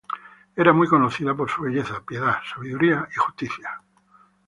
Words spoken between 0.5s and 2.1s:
Era muy conocida por su belleza,